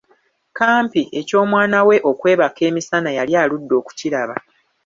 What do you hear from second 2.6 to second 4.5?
emisana yali aludde okukiraba.